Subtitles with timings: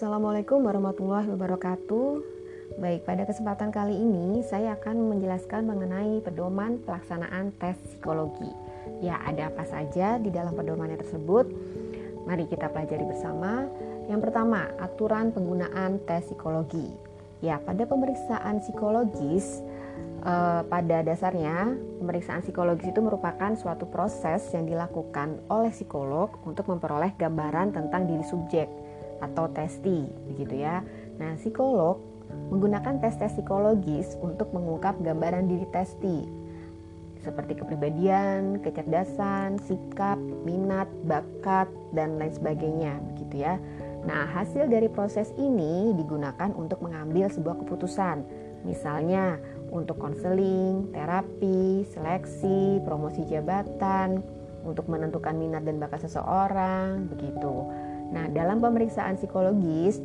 [0.00, 2.24] Assalamualaikum warahmatullahi wabarakatuh.
[2.80, 8.48] Baik, pada kesempatan kali ini saya akan menjelaskan mengenai pedoman pelaksanaan tes psikologi.
[9.04, 11.52] Ya, ada apa saja di dalam pedomannya tersebut?
[12.24, 13.68] Mari kita pelajari bersama.
[14.08, 16.88] Yang pertama, aturan penggunaan tes psikologi.
[17.44, 19.60] Ya, pada pemeriksaan psikologis
[20.24, 27.12] eh, pada dasarnya pemeriksaan psikologis itu merupakan suatu proses yang dilakukan oleh psikolog untuk memperoleh
[27.20, 28.88] gambaran tentang diri subjek
[29.20, 30.84] atau testi begitu ya.
[31.20, 32.00] Nah, psikolog
[32.50, 36.40] menggunakan tes-tes psikologis untuk mengungkap gambaran diri testi
[37.20, 40.16] seperti kepribadian, kecerdasan, sikap,
[40.48, 43.60] minat, bakat dan lain sebagainya begitu ya.
[44.08, 48.24] Nah, hasil dari proses ini digunakan untuk mengambil sebuah keputusan.
[48.64, 49.36] Misalnya
[49.68, 54.24] untuk konseling, terapi, seleksi, promosi jabatan,
[54.64, 57.68] untuk menentukan minat dan bakat seseorang, begitu.
[58.10, 60.02] Nah, dalam pemeriksaan psikologis,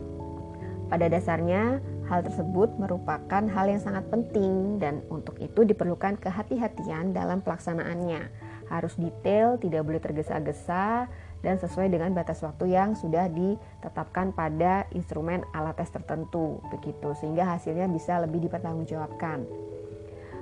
[0.86, 7.42] pada dasarnya hal tersebut merupakan hal yang sangat penting dan untuk itu diperlukan kehati-hatian dalam
[7.42, 8.30] pelaksanaannya.
[8.70, 11.10] Harus detail, tidak boleh tergesa-gesa
[11.42, 17.46] dan sesuai dengan batas waktu yang sudah ditetapkan pada instrumen alat tes tertentu begitu sehingga
[17.46, 19.46] hasilnya bisa lebih dipertanggungjawabkan.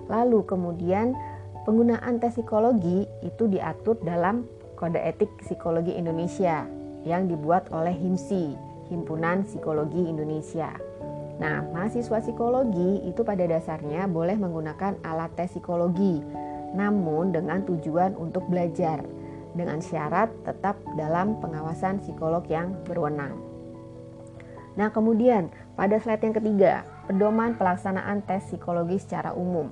[0.08, 1.16] Lalu kemudian
[1.64, 8.56] penggunaan tes psikologi itu diatur dalam Kode Etik Psikologi Indonesia yang dibuat oleh HIMSI,
[8.92, 10.72] Himpunan Psikologi Indonesia.
[11.42, 16.22] Nah, mahasiswa psikologi itu pada dasarnya boleh menggunakan alat tes psikologi,
[16.78, 19.02] namun dengan tujuan untuk belajar,
[19.58, 23.34] dengan syarat tetap dalam pengawasan psikolog yang berwenang.
[24.74, 26.74] Nah, kemudian pada slide yang ketiga,
[27.10, 29.70] pedoman pelaksanaan tes psikologi secara umum.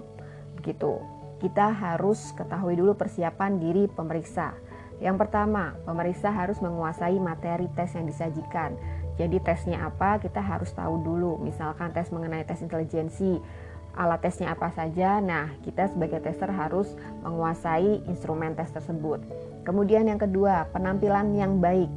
[0.57, 0.97] Begitu.
[1.41, 4.53] Kita harus ketahui dulu persiapan diri pemeriksa
[5.01, 8.77] yang pertama, pemeriksa harus menguasai materi tes yang disajikan.
[9.17, 11.41] Jadi tesnya apa kita harus tahu dulu.
[11.41, 13.41] Misalkan tes mengenai tes intelijensi,
[13.97, 15.17] alat tesnya apa saja.
[15.17, 16.93] Nah, kita sebagai tester harus
[17.25, 19.25] menguasai instrumen tes tersebut.
[19.65, 21.89] Kemudian yang kedua, penampilan yang baik.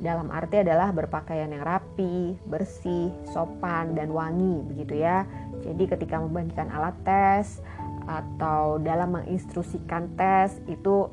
[0.00, 5.28] Dalam arti adalah berpakaian yang rapi, bersih, sopan, dan wangi begitu ya.
[5.60, 7.60] Jadi ketika membagikan alat tes
[8.08, 11.12] atau dalam menginstruksikan tes itu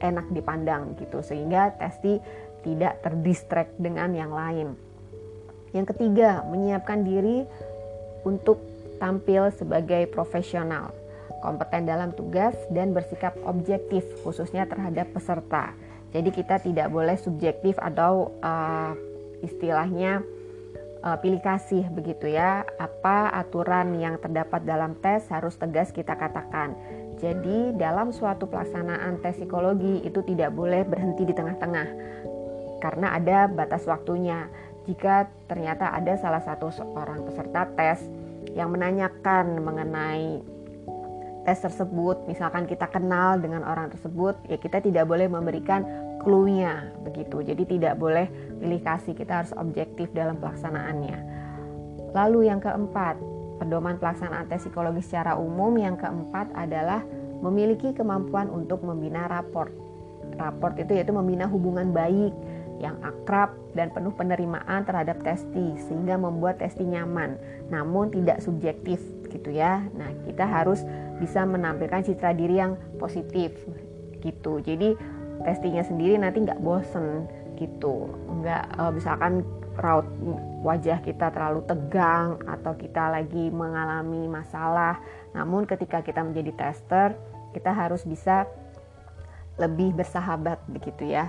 [0.00, 2.18] enak dipandang gitu sehingga testi
[2.60, 4.76] tidak terdistract dengan yang lain.
[5.70, 7.46] Yang ketiga, menyiapkan diri
[8.26, 8.60] untuk
[9.00, 10.92] tampil sebagai profesional,
[11.40, 15.72] kompeten dalam tugas dan bersikap objektif khususnya terhadap peserta.
[16.10, 18.92] Jadi kita tidak boleh subjektif atau uh,
[19.46, 20.20] istilahnya
[21.06, 22.66] uh, pilih kasih begitu ya.
[22.76, 26.74] Apa aturan yang terdapat dalam tes harus tegas kita katakan.
[27.20, 31.88] Jadi, dalam suatu pelaksanaan tes psikologi itu tidak boleh berhenti di tengah-tengah
[32.80, 34.48] karena ada batas waktunya.
[34.88, 38.00] Jika ternyata ada salah satu orang peserta tes
[38.56, 40.40] yang menanyakan mengenai
[41.44, 45.84] tes tersebut, misalkan kita kenal dengan orang tersebut, ya kita tidak boleh memberikan
[46.24, 47.44] clue-nya begitu.
[47.44, 48.26] Jadi tidak boleh
[48.60, 51.18] pilih kasih, kita harus objektif dalam pelaksanaannya.
[52.16, 53.20] Lalu yang keempat,
[53.60, 57.04] Pedoman pelaksanaan tes psikologi secara umum yang keempat adalah
[57.44, 59.68] memiliki kemampuan untuk membina raport.
[60.40, 62.32] Raport itu yaitu membina hubungan baik
[62.80, 67.36] yang akrab dan penuh penerimaan terhadap testi sehingga membuat testi nyaman
[67.68, 69.84] namun tidak subjektif gitu ya.
[69.92, 70.80] Nah, kita harus
[71.20, 73.52] bisa menampilkan citra diri yang positif
[74.24, 74.64] gitu.
[74.64, 74.96] Jadi
[75.44, 77.28] testinya sendiri nanti nggak bosen
[77.60, 78.08] gitu.
[78.40, 79.44] Nggak uh, misalkan
[79.76, 80.08] raut
[80.64, 84.98] wajah kita terlalu tegang atau kita lagi mengalami masalah.
[85.36, 87.14] Namun ketika kita menjadi tester,
[87.52, 88.48] kita harus bisa
[89.60, 91.28] lebih bersahabat begitu ya.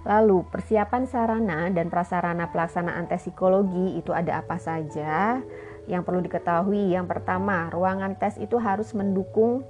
[0.00, 5.44] Lalu, persiapan sarana dan prasarana pelaksanaan tes psikologi itu ada apa saja?
[5.84, 9.60] Yang perlu diketahui, yang pertama, ruangan tes itu harus mendukung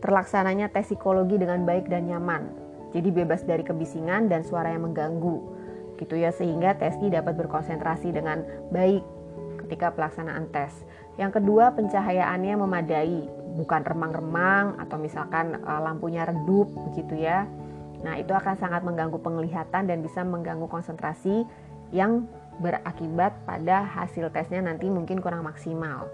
[0.00, 2.67] terlaksananya tes psikologi dengan baik dan nyaman.
[2.96, 5.58] Jadi bebas dari kebisingan dan suara yang mengganggu
[5.98, 9.02] gitu ya sehingga testi dapat berkonsentrasi dengan baik
[9.66, 10.72] ketika pelaksanaan tes.
[11.18, 13.26] Yang kedua, pencahayaannya memadai,
[13.58, 17.44] bukan remang-remang atau misalkan uh, lampunya redup begitu ya.
[18.06, 21.42] Nah, itu akan sangat mengganggu penglihatan dan bisa mengganggu konsentrasi
[21.90, 22.30] yang
[22.62, 26.06] berakibat pada hasil tesnya nanti mungkin kurang maksimal.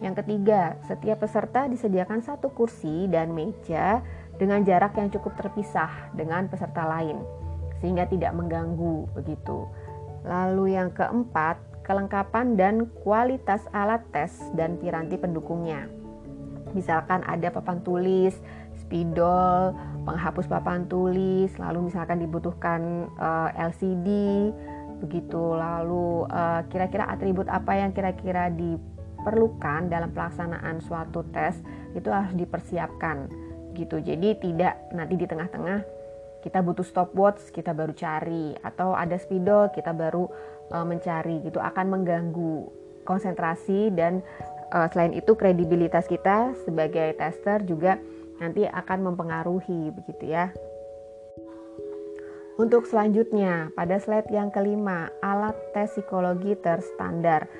[0.00, 4.04] Yang ketiga, setiap peserta disediakan satu kursi dan meja
[4.36, 7.20] dengan jarak yang cukup terpisah dengan peserta lain
[7.80, 9.68] sehingga tidak mengganggu begitu.
[10.24, 12.74] Lalu yang keempat, kelengkapan dan
[13.04, 15.86] kualitas alat tes dan piranti pendukungnya.
[16.74, 18.34] Misalkan ada papan tulis,
[18.76, 19.72] spidol,
[20.04, 24.08] penghapus papan tulis, lalu misalkan dibutuhkan uh, eh, LCD,
[25.00, 31.60] begitu lalu uh, kira-kira atribut apa yang kira-kira diperlukan dalam pelaksanaan suatu tes
[31.92, 33.45] itu harus dipersiapkan
[33.76, 34.00] gitu.
[34.00, 35.84] Jadi tidak nanti di tengah-tengah
[36.40, 38.56] kita butuh stopwatch kita baru cari.
[38.64, 40.24] Atau ada spidol kita baru
[40.72, 41.60] uh, mencari gitu.
[41.60, 42.72] Akan mengganggu
[43.04, 44.24] konsentrasi dan
[44.72, 48.00] uh, selain itu kredibilitas kita sebagai tester juga
[48.40, 50.50] nanti akan mempengaruhi begitu ya.
[52.56, 57.52] Untuk selanjutnya, pada slide yang kelima, alat tes psikologi terstandar.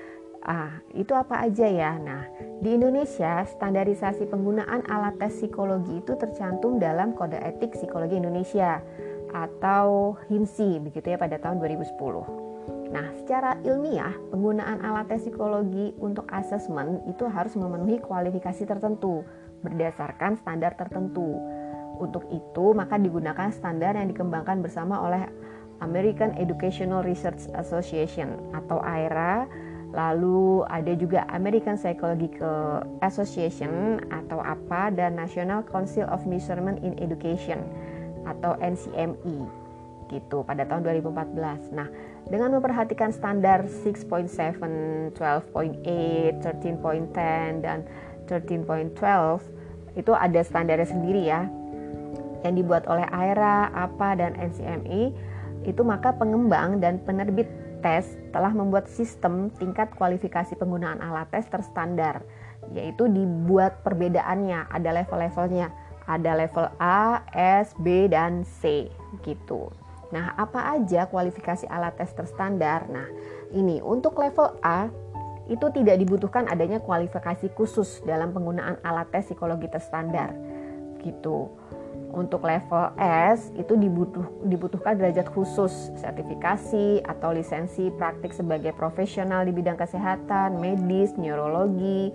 [0.45, 1.97] Ah, itu apa aja ya?
[1.97, 2.29] Nah,
[2.61, 8.85] di Indonesia, standarisasi penggunaan alat tes psikologi itu tercantum dalam Kode Etik Psikologi Indonesia
[9.33, 12.47] atau HIMSI begitu ya pada tahun 2010.
[12.95, 19.27] Nah, secara ilmiah, penggunaan alat tes psikologi untuk asesmen itu harus memenuhi kualifikasi tertentu
[19.67, 21.35] berdasarkan standar tertentu.
[21.97, 25.25] Untuk itu, maka digunakan standar yang dikembangkan bersama oleh
[25.81, 29.49] American Educational Research Association atau AERA.
[29.97, 37.65] Lalu ada juga American Psychological Association atau APA dan National Council of Measurement in Education
[38.29, 39.49] atau NCME
[40.13, 41.73] gitu pada tahun 2014.
[41.73, 41.89] Nah,
[42.29, 47.89] dengan memperhatikan standar 6.7, 12.8, 13.10 dan
[48.29, 51.49] 13.12 itu ada standarnya sendiri ya
[52.45, 55.17] yang dibuat oleh AERA, APA, dan NCME
[55.67, 57.51] itu maka pengembang dan penerbit
[57.87, 62.27] tes telah membuat sistem tingkat kualifikasi penggunaan alat tes terstandar
[62.75, 65.71] yaitu dibuat perbedaannya ada level-levelnya
[66.07, 68.87] ada level A, S, B, dan C
[69.27, 69.75] gitu.
[70.15, 72.87] Nah, apa aja kualifikasi alat tes terstandar?
[72.87, 73.11] Nah,
[73.51, 74.87] ini untuk level A
[75.47, 80.35] itu tidak dibutuhkan adanya kualifikasi khusus dalam penggunaan alat tes psikologi terstandar
[81.03, 81.51] gitu.
[82.17, 89.53] Untuk level S itu dibutuh, dibutuhkan derajat khusus, sertifikasi atau lisensi praktik sebagai profesional di
[89.53, 92.09] bidang kesehatan, medis, neurologi,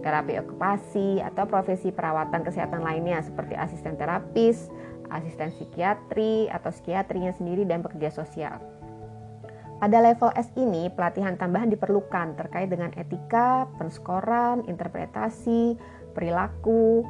[0.00, 4.72] terapi okupasi, atau profesi perawatan kesehatan lainnya seperti asisten terapis,
[5.12, 8.56] asisten psikiatri atau psikiatrinya sendiri dan pekerja sosial.
[9.84, 15.76] Pada level S ini, pelatihan tambahan diperlukan terkait dengan etika, penskoran, interpretasi,
[16.16, 17.04] perilaku,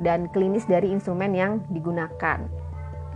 [0.00, 2.40] dan klinis dari instrumen yang digunakan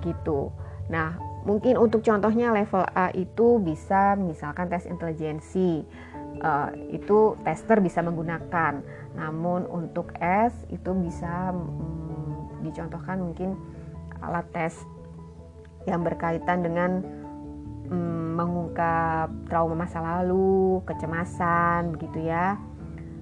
[0.04, 0.52] gitu.
[0.92, 5.86] Nah, mungkin untuk contohnya level A itu bisa misalkan tes intelijensi.
[6.36, 8.84] Uh, itu tester bisa menggunakan.
[9.16, 13.56] Namun untuk S itu bisa hmm, dicontohkan mungkin
[14.20, 14.76] alat tes
[15.88, 17.00] yang berkaitan dengan
[17.88, 22.60] hmm, mengungkap trauma masa lalu, kecemasan begitu ya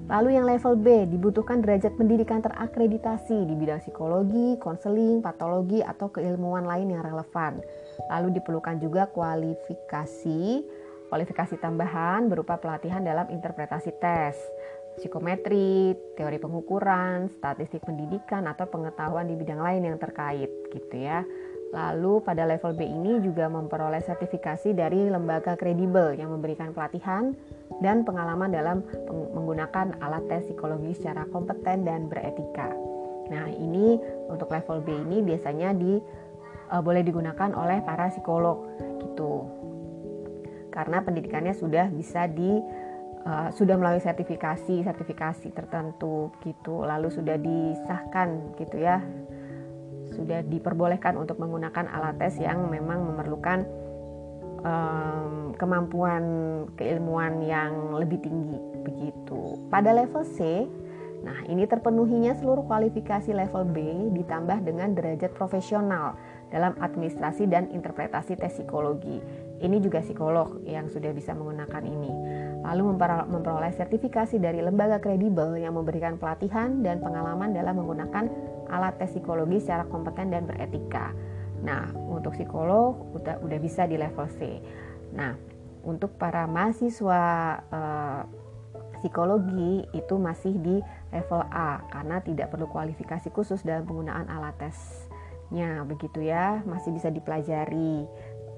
[0.05, 6.69] Lalu yang level B dibutuhkan derajat pendidikan terakreditasi di bidang psikologi, konseling, patologi, atau keilmuan
[6.69, 7.65] lain yang relevan.
[8.13, 10.43] Lalu diperlukan juga kualifikasi,
[11.09, 14.37] kualifikasi tambahan berupa pelatihan dalam interpretasi tes,
[15.01, 21.25] psikometri, teori pengukuran, statistik pendidikan, atau pengetahuan di bidang lain yang terkait gitu ya.
[21.75, 27.35] Lalu pada level B ini juga memperoleh sertifikasi dari lembaga kredibel yang memberikan pelatihan
[27.81, 28.79] dan pengalaman dalam
[29.35, 32.71] menggunakan alat tes psikologi secara kompeten dan beretika.
[33.33, 33.97] Nah, ini
[34.29, 35.97] untuk level B ini biasanya di
[36.71, 38.69] uh, boleh digunakan oleh para psikolog
[39.01, 39.49] gitu.
[40.69, 42.61] Karena pendidikannya sudah bisa di
[43.25, 49.01] uh, sudah melalui sertifikasi sertifikasi tertentu gitu, lalu sudah disahkan gitu ya
[50.15, 53.67] sudah diperbolehkan untuk menggunakan alat tes yang memang memerlukan
[54.65, 56.25] um, kemampuan
[56.75, 59.61] keilmuan yang lebih tinggi begitu.
[59.69, 60.67] Pada level C,
[61.23, 63.79] nah ini terpenuhinya seluruh kualifikasi level B
[64.17, 66.17] ditambah dengan derajat profesional
[66.53, 69.19] dalam administrasi dan interpretasi tes psikologi.
[69.59, 72.13] Ini juga psikolog yang sudah bisa menggunakan ini.
[72.65, 72.97] Lalu
[73.31, 78.29] memperoleh sertifikasi dari lembaga kredibel yang memberikan pelatihan dan pengalaman dalam menggunakan
[78.69, 81.13] alat tes psikologi secara kompeten dan beretika.
[81.65, 84.61] Nah, untuk psikolog udah udah bisa di level C.
[85.17, 85.33] Nah,
[85.85, 87.23] untuk para mahasiswa
[87.73, 88.23] eh,
[89.01, 90.77] psikologi itu masih di
[91.13, 97.09] level A karena tidak perlu kualifikasi khusus dalam penggunaan alat tesnya begitu ya, masih bisa
[97.09, 98.05] dipelajari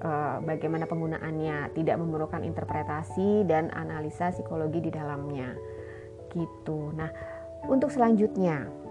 [0.03, 5.55] eh, bagaimana penggunaannya, tidak memerlukan interpretasi dan analisa psikologi di dalamnya.
[6.35, 6.91] Gitu.
[6.93, 7.11] Nah,
[7.71, 8.86] untuk selanjutnya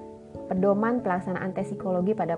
[0.47, 2.35] pedoman pelaksanaan tes psikologi pada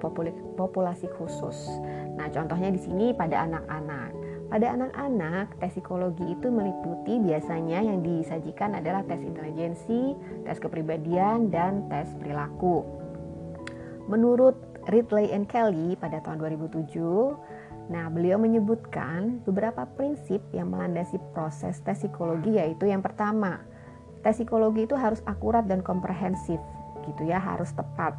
[0.58, 1.70] populasi khusus.
[2.18, 4.10] Nah, contohnya di sini pada anak-anak.
[4.48, 10.16] Pada anak-anak, tes psikologi itu meliputi biasanya yang disajikan adalah tes intelijensi,
[10.48, 12.88] tes kepribadian, dan tes perilaku.
[14.08, 14.56] Menurut
[14.88, 16.88] Ridley and Kelly pada tahun 2007,
[17.88, 23.64] Nah, beliau menyebutkan beberapa prinsip yang melandasi proses tes psikologi yaitu yang pertama,
[24.28, 26.60] tes psikologi itu harus akurat dan komprehensif
[27.08, 28.16] gitu ya, harus tepat.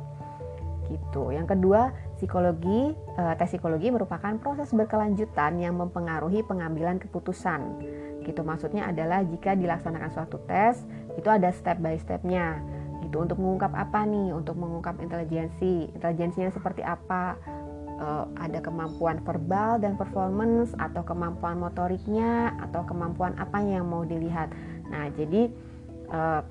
[0.89, 1.37] Gitu.
[1.37, 7.85] Yang kedua, psikologi eh, tes psikologi merupakan proses berkelanjutan yang mempengaruhi pengambilan keputusan.
[8.25, 10.81] Gitu maksudnya adalah jika dilaksanakan suatu tes,
[11.17, 12.61] itu ada step by stepnya
[13.09, 17.41] gitu untuk mengungkap apa nih untuk mengungkap intelijensi intelijensinya seperti apa
[17.99, 24.53] uh, ada kemampuan verbal dan performance atau kemampuan motoriknya atau kemampuan apa yang mau dilihat.
[24.89, 25.51] Nah, jadi
[26.13, 26.43] uh,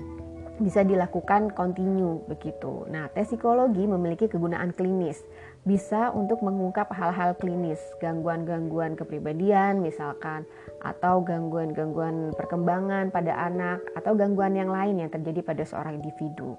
[0.57, 2.85] bisa dilakukan kontinu begitu.
[2.89, 5.21] Nah, tes psikologi memiliki kegunaan klinis.
[5.67, 10.47] Bisa untuk mengungkap hal-hal klinis, gangguan-gangguan kepribadian misalkan
[10.79, 16.55] atau gangguan-gangguan perkembangan pada anak atau gangguan yang lain yang terjadi pada seorang individu.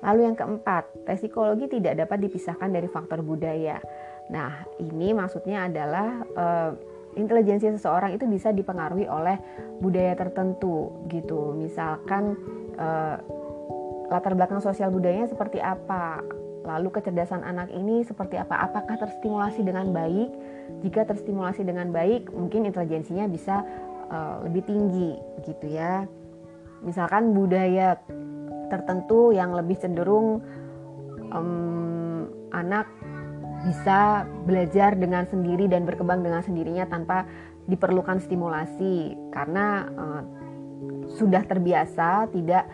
[0.00, 3.80] Lalu yang keempat, tes psikologi tidak dapat dipisahkan dari faktor budaya.
[4.28, 6.70] Nah, ini maksudnya adalah uh,
[7.16, 9.40] intelijensi seseorang itu bisa dipengaruhi oleh
[9.80, 11.56] budaya tertentu gitu.
[11.56, 12.36] Misalkan
[12.76, 13.16] uh,
[14.06, 16.22] latar belakang sosial budayanya seperti apa,
[16.66, 20.30] lalu kecerdasan anak ini seperti apa, apakah terstimulasi dengan baik?
[20.82, 23.62] Jika terstimulasi dengan baik, mungkin intelijensinya bisa
[24.10, 25.14] uh, lebih tinggi
[25.46, 26.06] gitu ya.
[26.82, 27.98] Misalkan budaya
[28.66, 30.42] tertentu yang lebih cenderung
[31.30, 32.86] um, anak
[33.66, 37.26] bisa belajar dengan sendiri dan berkembang dengan sendirinya tanpa
[37.66, 40.22] diperlukan stimulasi karena uh,
[41.14, 42.66] sudah terbiasa tidak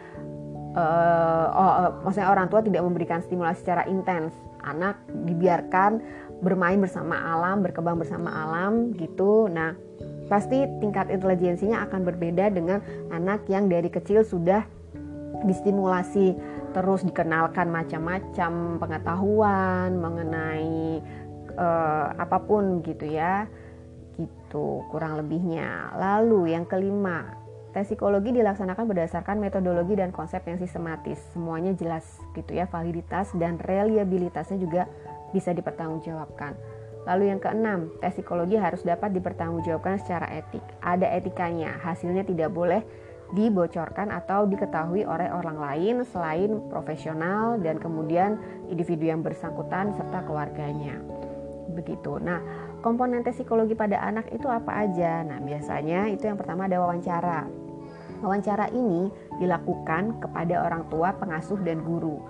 [0.77, 1.73] uh, oh,
[2.05, 4.33] maksudnya orang tua tidak memberikan stimulasi secara intens.
[4.62, 4.95] Anak
[5.27, 5.99] dibiarkan
[6.43, 9.51] bermain bersama alam berkembang bersama alam gitu.
[9.51, 9.75] Nah
[10.31, 12.79] pasti tingkat intelijensinya akan berbeda dengan
[13.11, 14.62] anak yang dari kecil sudah
[15.45, 16.35] distimulasi.
[16.73, 21.05] Terus dikenalkan macam-macam pengetahuan mengenai
[21.59, 23.45] uh, apa pun gitu ya.
[24.17, 25.93] Gitu kurang lebihnya.
[25.99, 27.42] Lalu yang kelima
[27.73, 32.05] tes psikologi dilaksanakan berdasarkan metodologi dan konsep yang sistematis semuanya jelas
[32.37, 34.88] gitu ya validitas dan reliabilitasnya juga
[35.33, 36.52] bisa dipertanggungjawabkan
[37.02, 40.62] Lalu yang keenam, tes psikologi harus dapat dipertanggungjawabkan secara etik.
[40.79, 42.87] Ada etikanya, hasilnya tidak boleh
[43.33, 48.38] dibocorkan atau diketahui oleh orang lain selain profesional dan kemudian
[48.69, 51.00] individu yang bersangkutan serta keluarganya.
[51.75, 52.23] Begitu.
[52.23, 52.38] Nah,
[52.85, 55.26] komponen tes psikologi pada anak itu apa aja?
[55.26, 57.62] Nah, biasanya itu yang pertama ada wawancara.
[58.23, 59.11] Wawancara ini
[59.43, 62.23] dilakukan kepada orang tua, pengasuh dan guru.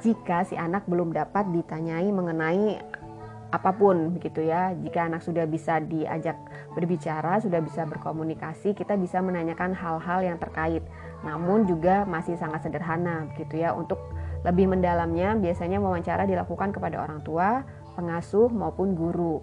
[0.00, 2.78] Jika si anak belum dapat ditanyai mengenai
[3.54, 4.74] apa pun begitu ya.
[4.74, 6.34] Jika anak sudah bisa diajak
[6.74, 10.82] berbicara, sudah bisa berkomunikasi, kita bisa menanyakan hal-hal yang terkait.
[11.22, 13.70] Namun juga masih sangat sederhana begitu ya.
[13.70, 14.02] Untuk
[14.42, 17.62] lebih mendalamnya biasanya wawancara dilakukan kepada orang tua,
[17.94, 19.38] pengasuh maupun guru.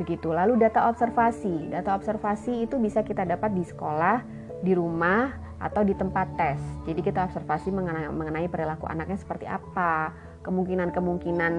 [0.00, 0.32] Begitu.
[0.32, 1.70] Lalu data observasi.
[1.70, 4.26] Data observasi itu bisa kita dapat di sekolah,
[4.64, 6.60] di rumah, atau di tempat tes.
[6.84, 10.12] Jadi kita observasi mengenai, mengenai perilaku anaknya seperti apa,
[10.44, 11.52] kemungkinan-kemungkinan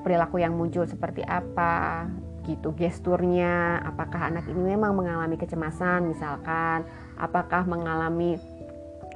[0.00, 2.08] perilaku yang muncul seperti apa
[2.42, 6.82] gitu gesturnya apakah anak ini memang mengalami kecemasan misalkan
[7.14, 8.34] apakah mengalami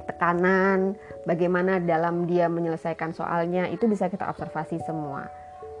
[0.07, 0.95] tekanan
[1.27, 5.27] bagaimana dalam dia menyelesaikan soalnya itu bisa kita observasi semua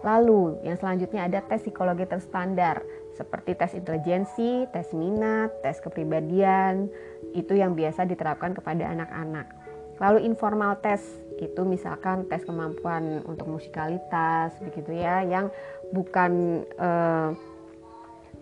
[0.05, 2.85] lalu yang selanjutnya ada tes psikologi terstandar
[3.17, 6.85] seperti tes intelijensi, tes minat, tes kepribadian
[7.33, 9.49] itu yang biasa diterapkan kepada anak-anak.
[9.97, 11.01] Lalu informal tes
[11.41, 15.49] itu misalkan tes kemampuan untuk musikalitas begitu ya yang
[15.89, 17.33] bukan uh,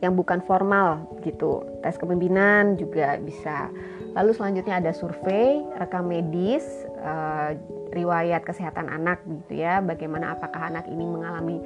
[0.03, 1.63] yang bukan formal gitu.
[1.79, 3.71] Tes kepemimpinan juga bisa.
[4.15, 7.53] Lalu selanjutnya ada survei rekam medis uh,
[7.93, 11.61] riwayat kesehatan anak gitu ya bagaimana apakah anak ini mengalami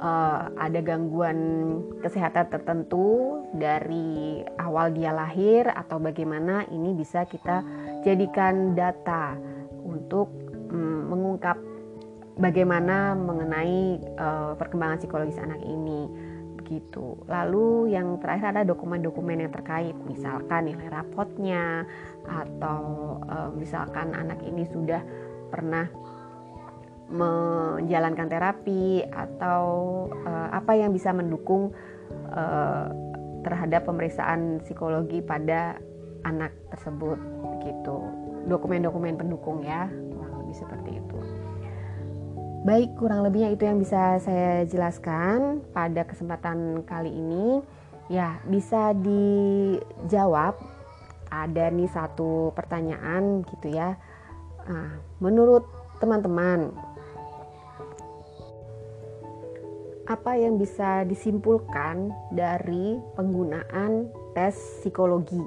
[0.00, 1.38] uh, ada gangguan
[2.00, 7.62] kesehatan tertentu dari awal dia lahir atau bagaimana ini bisa kita
[8.02, 9.36] jadikan data
[9.84, 10.32] untuk
[10.72, 11.56] mm, mengungkap
[12.38, 16.06] bagaimana mengenai uh, perkembangan psikologis anak ini
[16.68, 17.16] begitu.
[17.24, 21.88] Lalu yang terakhir ada dokumen-dokumen yang terkait, misalkan nilai rapotnya
[22.28, 22.80] atau
[23.24, 25.00] uh, misalkan anak ini sudah
[25.48, 25.88] pernah
[27.08, 29.64] menjalankan terapi atau
[30.28, 31.72] uh, apa yang bisa mendukung
[32.28, 32.92] uh,
[33.40, 35.80] terhadap pemeriksaan psikologi pada
[36.28, 37.16] anak tersebut
[37.56, 37.96] begitu.
[38.44, 39.88] Dokumen-dokumen pendukung ya
[40.48, 41.18] lebih seperti itu.
[42.64, 47.62] Baik, kurang lebihnya itu yang bisa saya jelaskan pada kesempatan kali ini.
[48.08, 50.56] Ya, bisa dijawab.
[51.28, 53.96] Ada nih satu pertanyaan gitu ya.
[54.68, 55.64] Nah, menurut
[56.00, 56.72] teman-teman,
[60.08, 65.40] apa yang bisa disimpulkan dari penggunaan tes psikologi?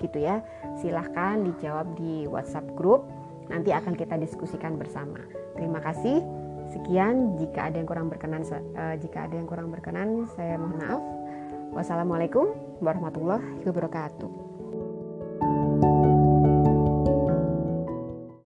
[0.00, 0.40] Gitu ya.
[0.80, 3.04] Silahkan dijawab di WhatsApp grup
[3.52, 5.20] nanti akan kita diskusikan bersama.
[5.56, 6.24] Terima kasih.
[6.72, 7.36] Sekian.
[7.40, 11.02] Jika ada yang kurang berkenan uh, jika ada yang kurang berkenan saya mohon maaf.
[11.68, 12.48] Wassalamualaikum
[12.80, 14.47] warahmatullahi wabarakatuh